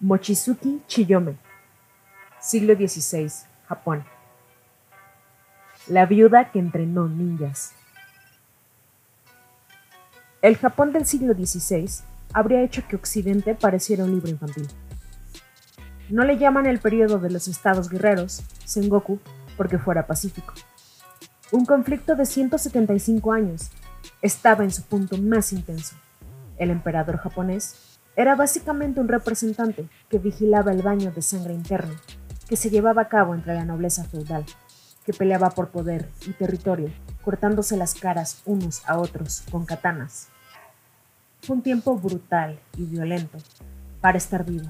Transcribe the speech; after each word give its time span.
Mochizuki 0.00 0.80
Chiyome, 0.86 1.36
siglo 2.40 2.74
XVI, 2.76 3.32
Japón. 3.66 4.04
La 5.88 6.06
viuda 6.06 6.52
que 6.52 6.60
entrenó 6.60 7.08
ninjas. 7.08 7.72
El 10.40 10.56
Japón 10.56 10.92
del 10.92 11.04
siglo 11.04 11.34
XVI 11.34 11.90
habría 12.32 12.62
hecho 12.62 12.86
que 12.86 12.94
Occidente 12.94 13.56
pareciera 13.56 14.04
un 14.04 14.12
libro 14.12 14.30
infantil. 14.30 14.68
No 16.10 16.22
le 16.22 16.38
llaman 16.38 16.66
el 16.66 16.78
periodo 16.78 17.18
de 17.18 17.30
los 17.30 17.48
estados 17.48 17.88
guerreros, 17.88 18.44
Sengoku, 18.64 19.18
porque 19.56 19.78
fuera 19.78 20.06
pacífico. 20.06 20.54
Un 21.50 21.66
conflicto 21.66 22.14
de 22.14 22.24
175 22.24 23.32
años 23.32 23.72
estaba 24.22 24.62
en 24.62 24.70
su 24.70 24.84
punto 24.84 25.18
más 25.18 25.52
intenso. 25.52 25.96
El 26.56 26.70
emperador 26.70 27.18
japonés 27.18 27.87
era 28.18 28.34
básicamente 28.34 29.00
un 29.00 29.06
representante 29.06 29.88
que 30.10 30.18
vigilaba 30.18 30.72
el 30.72 30.82
baño 30.82 31.12
de 31.12 31.22
sangre 31.22 31.54
interno 31.54 31.94
que 32.48 32.56
se 32.56 32.68
llevaba 32.68 33.02
a 33.02 33.08
cabo 33.08 33.32
entre 33.32 33.54
la 33.54 33.64
nobleza 33.64 34.02
feudal, 34.02 34.44
que 35.04 35.12
peleaba 35.12 35.50
por 35.50 35.68
poder 35.68 36.10
y 36.26 36.32
territorio, 36.32 36.90
cortándose 37.22 37.76
las 37.76 37.94
caras 37.94 38.42
unos 38.44 38.82
a 38.88 38.98
otros 38.98 39.44
con 39.52 39.64
katanas. 39.64 40.30
Fue 41.42 41.54
un 41.54 41.62
tiempo 41.62 41.96
brutal 41.96 42.58
y 42.76 42.86
violento 42.86 43.38
para 44.00 44.18
estar 44.18 44.44
vivo, 44.44 44.66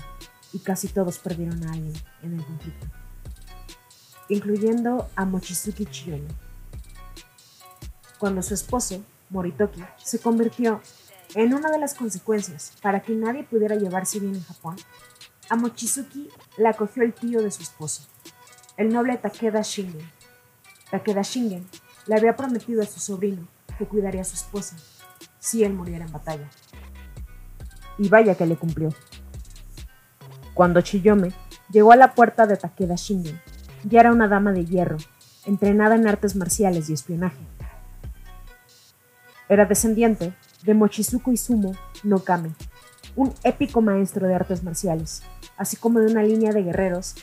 y 0.53 0.59
casi 0.59 0.89
todos 0.89 1.19
perdieron 1.19 1.65
a 1.65 1.73
alguien 1.73 1.95
en 2.23 2.35
el 2.35 2.45
conflicto, 2.45 2.87
incluyendo 4.29 5.09
a 5.17 5.25
Mochizuki 5.25 5.87
Chiyome. 5.87 6.29
Cuando 8.19 8.43
su 8.43 8.53
esposo, 8.53 9.03
Moritoki, 9.31 9.83
se 9.97 10.19
convirtió 10.19 10.83
en 11.35 11.55
una 11.55 11.71
de 11.71 11.79
las 11.79 11.95
consecuencias, 11.95 12.73
para 12.83 13.01
que 13.01 13.15
nadie 13.15 13.45
pudiera 13.45 13.77
llevarse 13.77 14.19
bien 14.19 14.35
en 14.35 14.45
Japón, 14.45 14.77
a 15.51 15.57
Mochizuki 15.57 16.29
la 16.57 16.71
acogió 16.71 17.03
el 17.03 17.13
tío 17.13 17.43
de 17.43 17.51
su 17.51 17.63
esposo, 17.63 18.07
el 18.77 18.93
noble 18.93 19.17
Takeda 19.17 19.63
Shingen. 19.63 20.11
Takeda 20.91 21.23
Shingen 21.23 21.67
le 22.07 22.15
había 22.15 22.37
prometido 22.37 22.83
a 22.83 22.87
su 22.87 23.01
sobrino 23.01 23.47
que 23.79 23.87
cuidaría 23.87 24.23
a 24.23 24.25
su 24.25 24.35
esposa 24.35 24.77
si 25.39 25.65
él 25.65 25.73
muriera 25.73 26.05
en 26.05 26.13
batalla. 26.13 26.49
Y 27.99 28.09
vaya 28.09 28.35
que 28.35 28.47
le 28.47 28.57
cumplió. 28.57 28.91
Cuando 30.55 30.81
Chiyome 30.81 31.33
llegó 31.71 31.93
a 31.93 31.97
la 31.97 32.15
puerta 32.15 32.47
de 32.47 32.57
Takeda 32.57 32.97
Shingen, 32.97 33.41
ya 33.85 34.01
era 34.01 34.13
una 34.13 34.29
dama 34.29 34.53
de 34.53 34.65
hierro, 34.65 34.99
entrenada 35.47 35.95
en 35.95 36.07
artes 36.07 36.37
marciales 36.37 36.91
y 36.91 36.95
espionaje. 36.95 37.39
Era 39.49 39.67
descendiente 39.67 40.35
de 40.63 40.75
Mochizuku 40.75 41.33
Izumo 41.33 41.73
no 42.03 42.21
Kame, 42.21 42.51
un 43.17 43.33
épico 43.45 43.81
maestro 43.81 44.27
de 44.27 44.35
artes 44.35 44.63
marciales, 44.63 45.23
así 45.57 45.77
como 45.77 46.01
de 46.01 46.11
una 46.11 46.23
línea 46.23 46.53
de 46.53 46.63
guerreros 46.63 47.15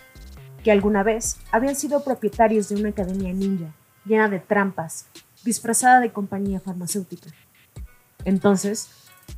que 0.64 0.72
alguna 0.72 1.04
vez 1.04 1.38
habían 1.52 1.76
sido 1.76 2.04
propietarios 2.04 2.70
de 2.70 2.76
una 2.76 2.90
academia 2.90 3.32
ninja 3.34 3.74
llena 4.06 4.30
de 4.30 4.40
trampas, 4.40 5.08
disfrazada 5.44 6.00
de 6.00 6.12
compañía 6.12 6.60
farmacéutica. 6.60 7.30
Entonces, 8.24 8.90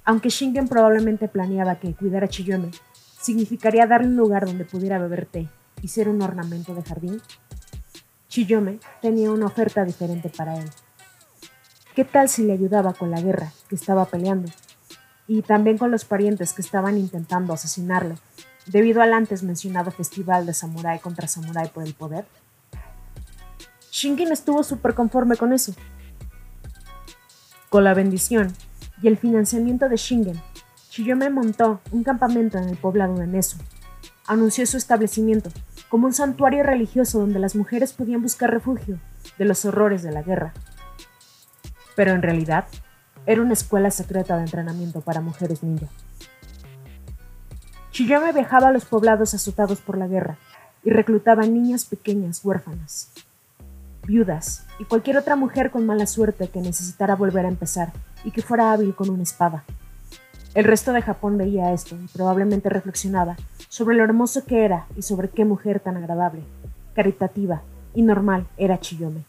aunque 0.04 0.30
Shingen 0.30 0.68
probablemente 0.68 1.28
planeaba 1.28 1.80
que 1.80 1.94
cuidar 1.94 2.24
a 2.24 2.28
Chiyome 2.28 2.72
significaría 3.20 3.88
darle 3.88 4.08
un 4.08 4.18
lugar 4.18 4.46
donde 4.46 4.66
pudiera 4.66 5.00
beber 5.00 5.26
té 5.26 5.50
y 5.82 5.90
ser 5.90 6.10
un 6.10 6.22
ornamento 6.22 6.74
de 6.74 6.84
jardín, 6.84 7.22
Chiyome 8.30 8.80
tenía 9.02 9.32
una 9.32 9.48
oferta 9.48 9.84
diferente 9.84 10.30
para 10.30 10.58
él. 10.58 10.70
¿Qué 11.98 12.06
tal 12.06 12.30
si 12.30 12.44
le 12.44 12.54
ayudaba 12.54 12.94
con 12.94 13.10
la 13.10 13.20
guerra 13.20 13.52
que 13.68 13.74
estaba 13.74 14.06
peleando? 14.06 14.52
Y 15.28 15.42
también 15.42 15.80
con 15.80 15.90
los 15.90 16.06
parientes 16.06 16.54
que 16.54 16.62
estaban 16.62 16.96
intentando 16.96 17.54
asesinarlo, 17.54 18.14
debido 18.68 19.02
al 19.02 19.16
antes 19.16 19.42
mencionado 19.42 19.90
festival 19.90 20.46
de 20.46 20.54
samurái 20.54 21.00
contra 21.00 21.28
samurái 21.28 21.70
por 21.70 21.84
el 21.84 21.96
poder. 21.96 22.28
Shingen 23.92 24.32
estuvo 24.32 24.62
súper 24.62 24.94
conforme 24.94 25.38
con 25.38 25.54
eso. 25.54 25.74
Con 27.70 27.84
la 27.84 27.96
bendición 27.96 28.54
y 29.02 29.08
el 29.08 29.18
financiamiento 29.18 29.90
de 29.90 29.96
Shingen, 29.96 30.40
Chiyome 30.92 31.32
montó 31.32 31.82
un 31.90 32.04
campamento 32.04 32.60
en 32.60 32.70
el 32.70 32.78
poblado 32.78 33.16
de 33.16 33.26
Nesu. 33.26 33.58
Anunció 34.28 34.68
su 34.68 34.78
establecimiento 34.78 35.50
como 35.90 36.06
un 36.06 36.14
santuario 36.14 36.62
religioso 36.62 37.22
donde 37.22 37.40
las 37.40 37.56
mujeres 37.56 37.94
podían 37.94 38.22
buscar 38.22 38.52
refugio 38.52 39.00
de 39.40 39.46
los 39.46 39.66
horrores 39.66 40.04
de 40.04 40.12
la 40.12 40.22
guerra 40.22 40.54
pero 41.98 42.12
en 42.12 42.22
realidad 42.22 42.66
era 43.26 43.42
una 43.42 43.54
escuela 43.54 43.90
secreta 43.90 44.38
de 44.38 44.44
entrenamiento 44.44 45.02
para 45.02 45.20
mujeres 45.20 45.64
ninja. 45.64 45.88
Chiyome 47.90 48.32
viajaba 48.34 48.68
a 48.68 48.72
los 48.72 48.86
poblados 48.86 49.34
azotados 49.34 49.82
por 49.82 49.98
la 49.98 50.08
guerra 50.08 50.38
y 50.84 50.92
reclutaba 50.92 51.48
niñas 51.48 51.86
pequeñas 51.86 52.46
huérfanas, 52.46 53.12
viudas 54.06 54.68
y 54.78 54.86
cualquier 54.86 55.18
otra 55.18 55.36
mujer 55.36 55.72
con 55.72 55.88
mala 55.88 56.06
suerte 56.06 56.50
que 56.50 56.62
necesitara 56.62 57.16
volver 57.16 57.46
a 57.46 57.50
empezar 57.50 57.92
y 58.24 58.30
que 58.30 58.44
fuera 58.44 58.72
hábil 58.72 58.94
con 58.94 59.10
una 59.10 59.24
espada. 59.24 59.64
El 60.54 60.66
resto 60.66 60.94
de 60.94 61.02
Japón 61.02 61.36
veía 61.40 61.74
esto 61.74 61.96
y 61.96 62.08
probablemente 62.10 62.70
reflexionaba 62.70 63.38
sobre 63.70 63.98
lo 63.98 64.04
hermoso 64.04 64.46
que 64.46 64.64
era 64.64 64.86
y 64.96 65.02
sobre 65.02 65.30
qué 65.30 65.46
mujer 65.46 65.80
tan 65.80 65.98
agradable, 65.98 66.44
caritativa 66.94 67.64
y 67.96 68.04
normal 68.04 68.46
era 68.56 68.80
Chiyome. 68.80 69.26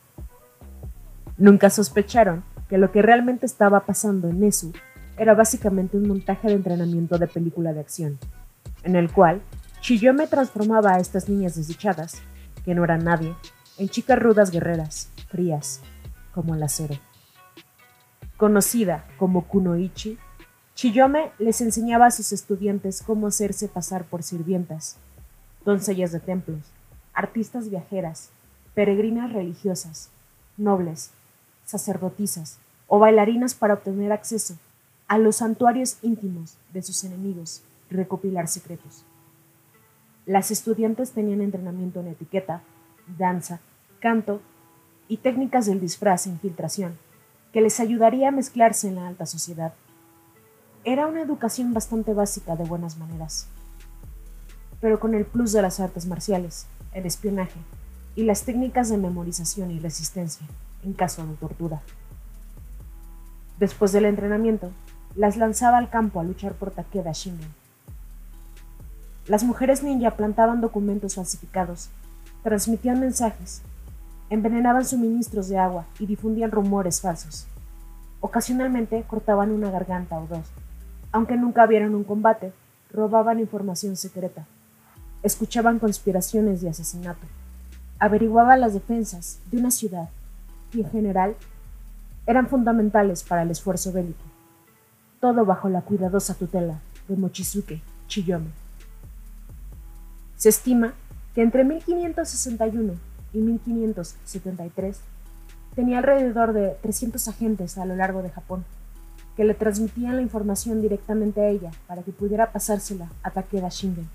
Nunca 1.38 1.70
sospecharon 1.70 2.44
que 2.68 2.78
lo 2.78 2.92
que 2.92 3.02
realmente 3.02 3.46
estaba 3.46 3.80
pasando 3.86 4.28
en 4.28 4.40
Nesu 4.40 4.72
era 5.16 5.34
básicamente 5.34 5.96
un 5.96 6.06
montaje 6.06 6.48
de 6.48 6.54
entrenamiento 6.54 7.18
de 7.18 7.26
película 7.26 7.72
de 7.72 7.80
acción, 7.80 8.18
en 8.84 8.94
el 8.96 9.10
cual 9.12 9.42
Chiyome 9.80 10.26
transformaba 10.26 10.94
a 10.94 11.00
estas 11.00 11.28
niñas 11.28 11.56
desdichadas, 11.56 12.20
que 12.64 12.74
no 12.74 12.84
eran 12.84 13.04
nadie, 13.04 13.34
en 13.78 13.88
chicas 13.88 14.18
rudas 14.18 14.50
guerreras, 14.50 15.10
frías, 15.28 15.80
como 16.32 16.54
el 16.54 16.62
acero. 16.62 16.94
Conocida 18.36 19.06
como 19.18 19.46
Kunoichi, 19.48 20.18
Chiyome 20.74 21.32
les 21.38 21.60
enseñaba 21.60 22.06
a 22.06 22.10
sus 22.10 22.32
estudiantes 22.32 23.02
cómo 23.02 23.26
hacerse 23.26 23.66
pasar 23.66 24.04
por 24.04 24.22
sirvientas, 24.22 24.96
doncellas 25.64 26.12
de 26.12 26.20
templos, 26.20 26.60
artistas 27.12 27.68
viajeras, 27.68 28.30
peregrinas 28.74 29.32
religiosas, 29.32 30.10
nobles, 30.56 31.10
sacerdotisas 31.68 32.58
o 32.86 32.98
bailarinas 32.98 33.54
para 33.54 33.74
obtener 33.74 34.10
acceso 34.10 34.56
a 35.06 35.18
los 35.18 35.36
santuarios 35.36 35.98
íntimos 36.02 36.56
de 36.72 36.82
sus 36.82 37.04
enemigos 37.04 37.62
y 37.90 37.94
recopilar 37.94 38.48
secretos. 38.48 39.04
Las 40.24 40.50
estudiantes 40.50 41.12
tenían 41.12 41.42
entrenamiento 41.42 42.00
en 42.00 42.08
etiqueta, 42.08 42.62
danza, 43.18 43.60
canto 44.00 44.40
y 45.08 45.18
técnicas 45.18 45.66
del 45.66 45.80
disfraz 45.80 46.26
e 46.26 46.30
infiltración, 46.30 46.98
que 47.52 47.60
les 47.60 47.80
ayudaría 47.80 48.28
a 48.28 48.32
mezclarse 48.32 48.88
en 48.88 48.96
la 48.96 49.06
alta 49.06 49.26
sociedad. 49.26 49.74
Era 50.84 51.06
una 51.06 51.22
educación 51.22 51.74
bastante 51.74 52.14
básica 52.14 52.56
de 52.56 52.64
buenas 52.64 52.96
maneras, 52.96 53.46
pero 54.80 55.00
con 55.00 55.14
el 55.14 55.26
plus 55.26 55.52
de 55.52 55.62
las 55.62 55.80
artes 55.80 56.06
marciales, 56.06 56.66
el 56.92 57.04
espionaje 57.04 57.60
y 58.16 58.24
las 58.24 58.44
técnicas 58.44 58.88
de 58.88 58.96
memorización 58.96 59.70
y 59.70 59.78
resistencia 59.78 60.46
en 60.84 60.92
caso 60.92 61.26
de 61.26 61.34
tortura. 61.34 61.82
Después 63.58 63.92
del 63.92 64.04
entrenamiento, 64.04 64.70
las 65.16 65.36
lanzaba 65.36 65.78
al 65.78 65.90
campo 65.90 66.20
a 66.20 66.24
luchar 66.24 66.52
por 66.52 66.70
Takeda 66.70 67.12
Shingen. 67.12 67.52
Las 69.26 69.44
mujeres 69.44 69.82
ninja 69.82 70.12
plantaban 70.12 70.60
documentos 70.60 71.16
falsificados, 71.16 71.90
transmitían 72.42 73.00
mensajes, 73.00 73.62
envenenaban 74.30 74.84
suministros 74.84 75.48
de 75.48 75.58
agua 75.58 75.86
y 75.98 76.06
difundían 76.06 76.50
rumores 76.50 77.00
falsos. 77.00 77.46
Ocasionalmente 78.20 79.02
cortaban 79.06 79.50
una 79.50 79.70
garganta 79.70 80.18
o 80.18 80.26
dos. 80.26 80.46
Aunque 81.12 81.36
nunca 81.36 81.66
vieron 81.66 81.94
un 81.94 82.04
combate, 82.04 82.52
robaban 82.92 83.40
información 83.40 83.96
secreta, 83.96 84.46
escuchaban 85.22 85.78
conspiraciones 85.78 86.60
de 86.60 86.70
asesinato, 86.70 87.26
averiguaban 87.98 88.60
las 88.60 88.74
defensas 88.74 89.40
de 89.50 89.58
una 89.58 89.70
ciudad 89.70 90.08
y 90.72 90.82
en 90.82 90.90
general 90.90 91.36
eran 92.26 92.48
fundamentales 92.48 93.22
para 93.22 93.42
el 93.42 93.50
esfuerzo 93.50 93.92
bélico, 93.92 94.22
todo 95.20 95.44
bajo 95.44 95.68
la 95.68 95.82
cuidadosa 95.82 96.34
tutela 96.34 96.80
de 97.08 97.16
Mochizuke 97.16 97.80
Chiyome. 98.06 98.50
Se 100.36 100.50
estima 100.50 100.92
que 101.34 101.42
entre 101.42 101.64
1561 101.64 102.94
y 103.32 103.38
1573 103.38 105.00
tenía 105.74 105.98
alrededor 105.98 106.52
de 106.52 106.76
300 106.82 107.28
agentes 107.28 107.78
a 107.78 107.84
lo 107.84 107.96
largo 107.96 108.22
de 108.22 108.30
Japón, 108.30 108.64
que 109.36 109.44
le 109.44 109.54
transmitían 109.54 110.16
la 110.16 110.22
información 110.22 110.82
directamente 110.82 111.40
a 111.40 111.48
ella 111.48 111.70
para 111.86 112.02
que 112.02 112.12
pudiera 112.12 112.52
pasársela 112.52 113.08
a 113.22 113.30
Takeda 113.30 113.68
Shingen. 113.68 114.08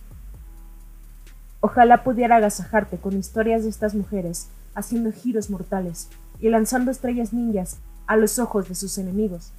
Ojalá 1.62 2.04
pudiera 2.04 2.36
agasajarte 2.36 2.98
con 2.98 3.18
historias 3.18 3.64
de 3.64 3.70
estas 3.70 3.96
mujeres 3.96 4.50
haciendo 4.76 5.14
giros 5.14 5.50
mortales 5.50 6.10
y 6.44 6.50
lanzando 6.50 6.92
estrellas 6.92 7.32
ninjas 7.32 7.78
a 8.06 8.18
los 8.18 8.38
ojos 8.38 8.68
de 8.68 8.76
sus 8.76 8.98
enemigos, 8.98 9.54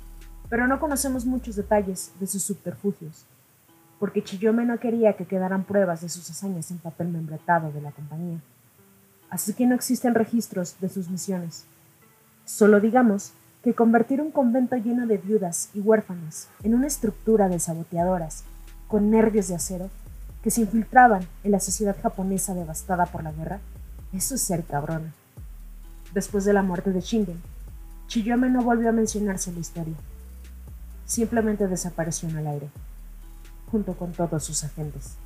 pero 0.51 0.69
no 0.69 0.79
conocemos 0.79 1.25
muchos 1.25 1.57
detalles 1.57 2.13
de 2.21 2.27
sus 2.27 2.43
subterfugios. 2.43 3.25
porque 3.99 4.23
Chiyome 4.23 4.67
no 4.67 4.79
quería 4.79 5.15
que 5.15 5.25
quedaran 5.25 5.65
pruebas 5.65 6.03
de 6.03 6.11
sus 6.11 6.29
hazañas 6.29 6.71
en 6.71 6.77
papel 6.77 7.09
membretado 7.09 7.73
de 7.73 7.81
la 7.81 7.91
compañía. 7.91 8.39
Así 9.31 9.55
que 9.55 9.67
no 9.67 9.75
existen 9.75 10.15
registros 10.15 10.77
de 10.81 10.91
sus 10.91 11.09
misiones. 11.09 11.65
Solo 12.45 12.81
digamos 12.81 13.33
que 13.63 13.73
convertir 13.73 14.21
un 14.21 14.31
convento 14.31 14.77
lleno 14.77 15.07
de 15.07 15.17
viudas 15.17 15.71
y 15.73 15.81
huérfanas 15.81 16.49
en 16.63 16.75
una 16.75 16.89
estructura 16.89 17.49
de 17.49 17.61
saboteadoras 17.61 18.45
con 18.89 19.11
nervios 19.11 19.49
de 19.49 19.55
acero 19.55 19.89
que 20.43 20.51
se 20.51 20.61
infiltraban 20.61 21.27
en 21.45 21.53
la 21.53 21.61
sociedad 21.61 21.97
japonesa 22.03 22.53
devastada 22.53 23.07
por 23.07 23.23
la 23.23 23.33
guerra, 23.33 23.61
eso 24.13 24.35
es 24.35 24.43
ser 24.43 24.65
cabrona. 24.65 25.15
Después 26.15 26.45
de 26.45 26.53
la 26.53 26.63
muerte 26.63 26.93
de 26.93 27.01
Shingen, 27.01 27.43
Chiyome 28.07 28.49
no 28.49 28.63
volvió 28.63 28.89
a 28.89 28.93
mencionarse 28.93 29.51
en 29.51 29.57
la 29.57 29.63
historia. 29.63 29.95
Simplemente 31.07 31.67
desapareció 31.67 32.29
en 32.29 32.39
el 32.39 32.47
aire, 32.47 32.69
junto 33.73 33.95
con 33.95 34.13
todos 34.13 34.45
sus 34.45 34.63
agentes. 34.63 35.17